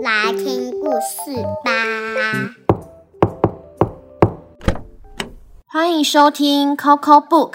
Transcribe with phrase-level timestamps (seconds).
[0.00, 1.72] 来听故事吧。
[5.66, 7.54] 欢迎收听 Coco Book，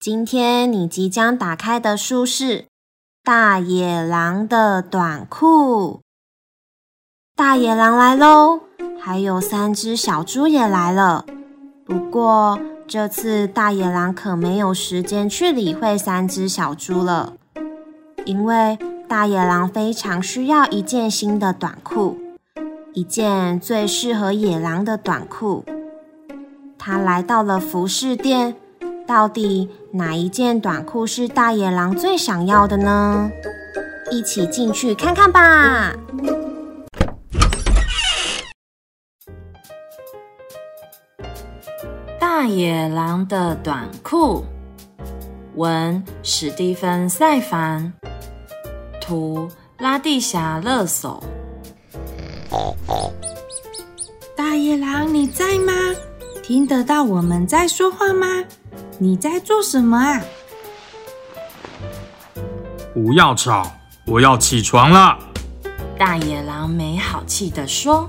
[0.00, 2.62] 今天你即将打开的书是
[3.22, 6.00] 《大野狼的短裤》。
[7.36, 8.60] 大野狼来喽，
[9.00, 11.24] 还有三只小猪也来了。
[11.84, 17.32] 不过这次大野狼可没有时间去理会三只小猪了，
[18.24, 18.78] 因为
[19.08, 22.18] 大野狼非常需要一件新的短裤，
[22.92, 25.64] 一件最适合野狼的短裤。
[26.78, 28.54] 他来到了服饰店，
[29.08, 33.28] 到底哪一件短裤是大野狼最想要的呢？
[34.12, 35.94] 一起进去看看吧。
[42.44, 44.44] 大野狼的短裤，
[45.54, 47.90] 文史蒂芬·塞凡，
[49.00, 51.24] 图拉蒂霞·勒索。
[54.36, 55.72] 大野狼，你在吗？
[56.42, 58.26] 听得到我们在说话吗？
[58.98, 60.20] 你在做什么啊？
[62.92, 63.72] 不要吵，
[64.06, 65.18] 我要起床了。
[65.98, 68.06] 大野狼没好气地说：“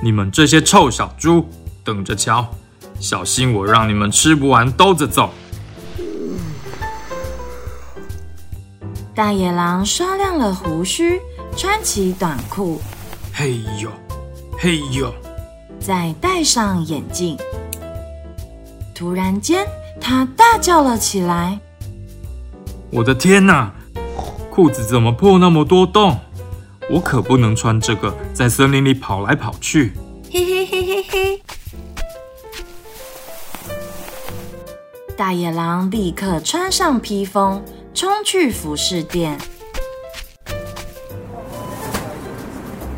[0.00, 1.44] 你们这些臭小猪，
[1.82, 2.46] 等着瞧！
[3.00, 5.30] 小心我让你们吃不完兜着走。”
[9.14, 11.20] 大野狼刷亮了胡须，
[11.56, 12.80] 穿起短裤，
[13.32, 13.90] 嘿呦，
[14.56, 15.12] 嘿呦，
[15.80, 17.36] 再戴上眼镜。
[18.94, 19.66] 突然间，
[20.00, 21.58] 他大叫了起来
[22.90, 23.72] ：“我的天哪！
[24.50, 26.18] 裤子怎么破那么多洞？
[26.90, 29.92] 我可不能穿这个在森林里跑来跑去。”
[35.18, 37.60] 大野狼立刻穿上披风，
[37.92, 39.36] 冲去服饰店。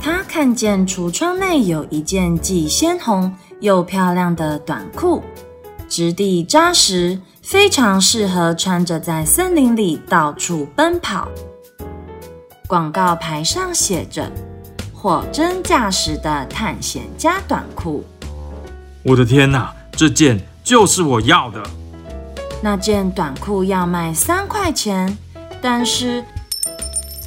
[0.00, 5.22] 他看见橱窗内有一件既鲜红又漂亮的短裤，
[5.90, 11.28] 质地扎实，非常适合穿着在森林里到处奔跑。
[12.66, 14.32] 广告牌上写着
[14.90, 18.02] “货真价实的探险家短裤”。
[19.04, 21.62] 我的天哪，这件就是我要的！
[22.62, 25.16] 那件短裤要卖三块钱，
[25.60, 26.24] 但是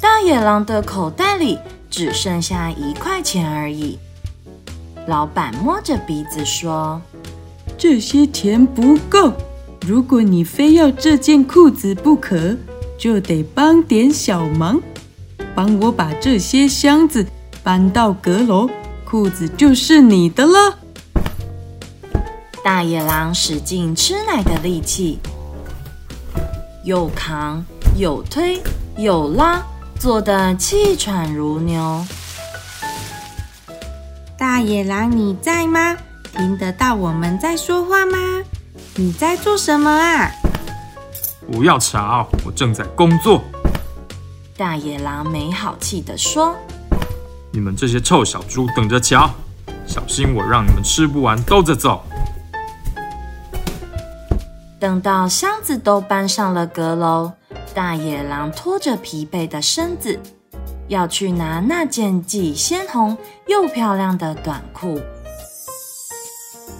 [0.00, 1.58] 大野狼的口袋里
[1.88, 3.98] 只剩下一块钱而已。
[5.06, 7.00] 老板摸着鼻子说
[7.78, 9.32] ：“这些钱不够，
[9.86, 12.56] 如果你非要这件裤子不可，
[12.98, 14.80] 就得帮点小忙，
[15.54, 17.26] 帮我把这些箱子
[17.62, 18.68] 搬到阁楼，
[19.04, 20.79] 裤子就是你的了。”
[22.62, 25.18] 大野狼使尽吃奶的力气，
[26.84, 27.64] 又扛
[27.96, 28.62] 又推
[28.98, 29.62] 又拉，
[29.98, 32.04] 做得气喘如牛。
[34.36, 35.96] 大野狼，你在吗？
[36.36, 38.18] 听得到我们在说话吗？
[38.94, 40.30] 你在做什么啊？
[41.50, 43.42] 不要吵，我正在工作。
[44.54, 46.54] 大野狼没好气地说
[47.52, 49.30] ：“你们这些臭小猪，等着瞧！
[49.86, 52.04] 小心我让你们吃不完兜着走。”
[54.80, 57.30] 等到箱子都搬上了阁楼，
[57.74, 60.18] 大野狼拖着疲惫的身子，
[60.88, 64.98] 要去拿那件既鲜红又漂亮的短裤。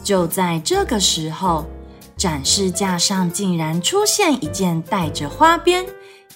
[0.03, 1.67] 就在这个时候，
[2.17, 5.85] 展示架上竟然出现一件带着花边、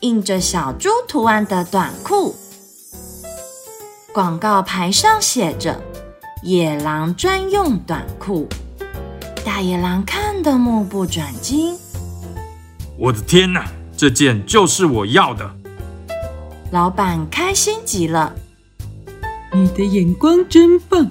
[0.00, 2.34] 印着小猪图案的短裤。
[4.12, 5.80] 广告牌上写着
[6.44, 8.46] “野狼专用短裤”。
[9.54, 11.76] 大野狼看得目不转睛。
[12.98, 13.64] 我的天哪，
[13.96, 15.48] 这件就是我要的！
[16.72, 18.34] 老板开心极了。
[19.52, 21.08] 你的眼光真棒，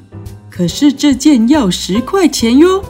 [0.49, 2.83] 可是这件要十块钱哟。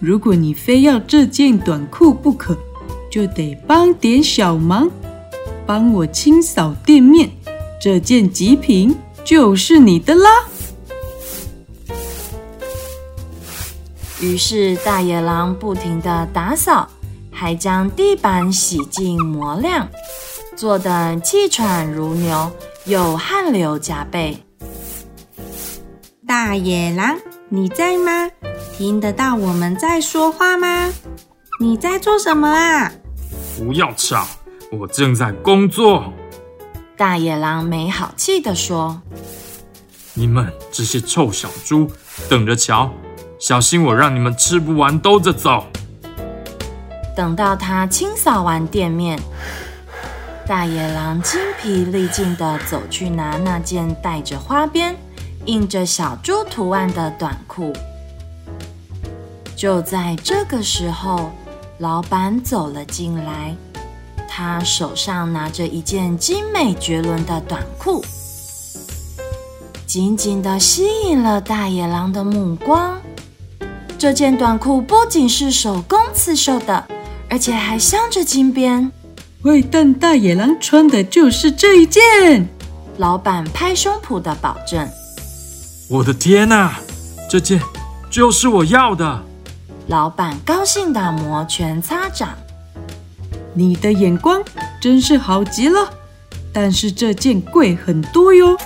[0.00, 2.58] 如果你非要这件短裤不可，
[3.08, 4.90] 就得帮点小忙，
[5.64, 7.30] 帮我清扫店面。
[7.80, 10.48] 这件极品就是你的啦。
[14.20, 16.88] 于是，大野狼不停地打扫，
[17.30, 19.86] 还将地板洗净磨亮，
[20.56, 22.50] 做得气喘如牛，
[22.86, 24.42] 又汗流浃背。
[26.26, 27.18] 大野狼，
[27.50, 28.30] 你在吗？
[28.74, 30.90] 听得到我们在说话吗？
[31.60, 32.90] 你在做什么啊？
[33.58, 34.26] 不要吵，
[34.72, 36.12] 我正在工作。
[36.96, 39.02] 大野狼没好气地说
[40.14, 41.90] ：“你们这些臭小猪，
[42.30, 42.90] 等着瞧！
[43.38, 45.64] 小心我让你们吃不完兜着走！
[47.14, 49.18] 等到他清扫完店面，
[50.46, 54.96] 大野狼精疲力尽地走去拿那件带着花边、
[55.44, 57.74] 印着小猪图案的短裤。
[59.54, 61.30] 就在这个时候，
[61.78, 63.54] 老板走了进来，
[64.26, 68.02] 他手上拿着一件精美绝伦的短裤。
[69.86, 72.96] 紧紧地吸引了大野狼的目光。
[73.98, 76.86] 这件短裤不仅是手工刺绣的，
[77.30, 78.92] 而且还镶着金边。
[79.42, 82.46] 坏蛋大野狼穿的就是这一件。
[82.98, 84.86] 老板拍胸脯的保证
[85.88, 86.78] ：“我的天哪，
[87.30, 87.60] 这件
[88.10, 89.22] 就是我要的！”
[89.88, 92.30] 老板高兴的摩拳擦掌
[93.54, 94.42] ：“你的眼光
[94.80, 95.90] 真是好极了，
[96.52, 98.56] 但是这件贵很多哟。”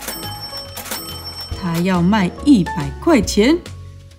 [1.62, 3.56] 他要卖一百块钱，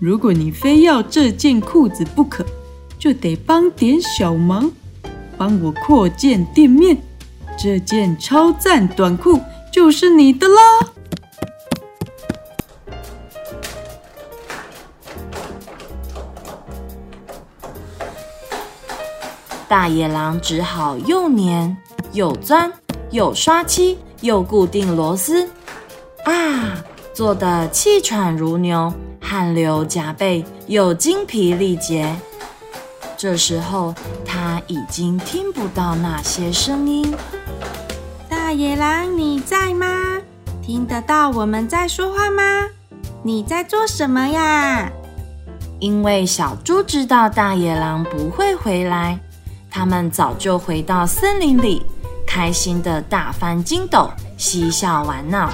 [0.01, 2.43] 如果你非要这件裤子不可，
[2.97, 4.71] 就得帮点小忙，
[5.37, 6.97] 帮我扩建店面，
[7.55, 9.39] 这件超赞短裤
[9.71, 10.89] 就是你的啦！
[19.67, 21.77] 大野狼只好又粘
[22.11, 22.73] 又钻
[23.11, 25.47] 又刷漆又固定螺丝
[26.25, 26.83] 啊！
[27.13, 32.13] 做的气喘如牛，汗流浃背，又精疲力竭。
[33.15, 33.93] 这时候
[34.25, 37.15] 他已经听不到那些声音。
[38.27, 39.87] 大野狼，你在吗？
[40.61, 42.67] 听得到我们在说话吗？
[43.23, 44.91] 你在做什么呀？
[45.79, 49.19] 因为小猪知道大野狼不会回来，
[49.69, 51.83] 他们早就回到森林里，
[52.25, 55.51] 开心的大翻筋斗，嬉笑玩闹。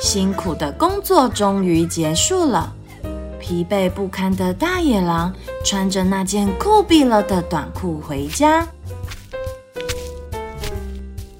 [0.00, 2.72] 辛苦的工作终于结束了，
[3.40, 5.34] 疲惫不堪的大野狼
[5.64, 8.66] 穿着那件酷毙了的短裤回家。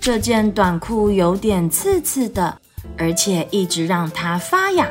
[0.01, 2.59] 这件短裤有点刺刺的，
[2.97, 4.89] 而且一直让它发痒。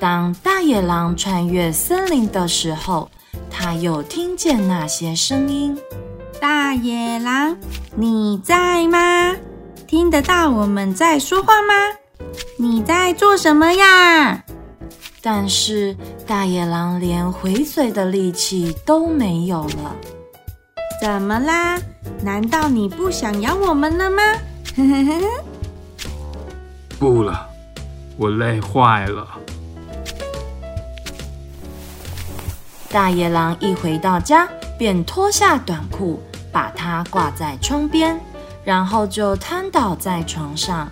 [0.00, 3.08] 当大野狼穿越森林的时候，
[3.50, 5.76] 他又听见那些声音
[6.40, 7.56] ：“大野狼，
[7.96, 9.34] 你在吗？
[9.86, 11.74] 听得到我们在说话吗？”
[12.56, 14.44] 你在做什么呀？
[15.20, 19.94] 但是大野狼连回嘴的力气都没有了。
[21.00, 21.78] 怎么啦？
[22.22, 24.22] 难道你不想咬我们了吗？
[26.98, 27.46] 不了，
[28.16, 29.26] 我累坏了。
[32.90, 34.48] 大野狼一回到家，
[34.78, 36.20] 便脱下短裤，
[36.50, 38.18] 把它挂在窗边，
[38.64, 40.88] 然后就瘫倒在床上。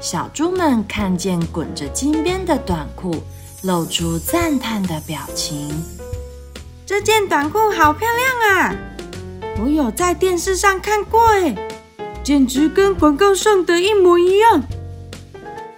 [0.00, 3.22] 小猪们看见滚着金边的短裤，
[3.64, 5.68] 露出赞叹的表情。
[6.86, 8.74] 这件短裤好漂亮啊！
[9.62, 11.54] 我有在电视上看过，哎，
[12.24, 14.62] 简直跟广告上的一模一样。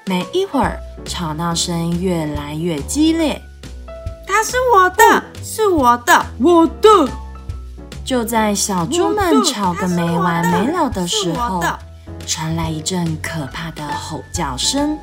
[0.07, 3.43] 没一会儿，吵闹声越来越激烈。
[4.25, 7.09] 它是我的，是我的，我的！
[8.05, 11.61] 就在小猪们吵个没完没了的时候。
[12.27, 14.97] 传来一阵可怕的吼叫声，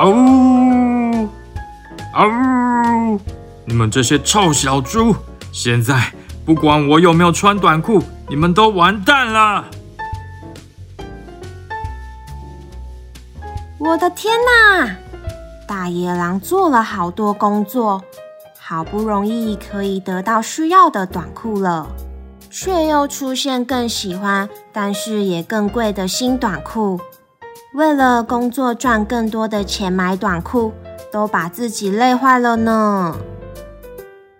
[0.00, 1.28] 嗷呜！
[2.14, 3.20] 嗷呜！
[3.64, 5.14] 你们这些臭小猪，
[5.52, 6.12] 现在
[6.44, 9.64] 不管我有没有穿短裤，你们都完蛋了！
[13.78, 14.96] 我的天哪！
[15.66, 18.02] 大野狼做了好多工作，
[18.58, 21.86] 好不容易可以得到需要的短裤了。
[22.50, 27.00] 却又出现更喜欢，但是也更贵的新短裤。
[27.74, 30.72] 为了工作赚更多的钱买短裤，
[31.12, 33.16] 都把自己累坏了呢。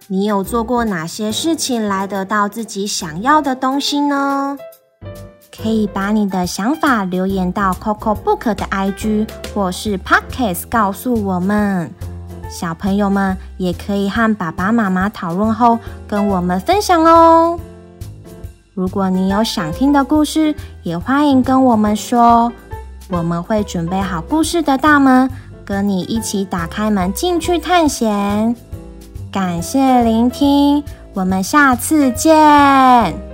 [0.09, 4.59] 你有做过哪些事情来得到自己想要的东西呢？
[5.57, 11.93] 可以把你的想法留言到 Coco Book 的 IG 或是 Podcast 告诉我们。
[12.49, 17.61] 小朋友们也可以和爸爸妈妈讨论后跟我们分享哦。
[18.81, 22.51] 如果你有想听的故事，也欢迎跟我们说，
[23.11, 25.29] 我们会准备好故事的大门，
[25.67, 28.57] 跟你一起打开门进去探险。
[29.31, 30.83] 感谢聆听，
[31.13, 33.30] 我们下次见。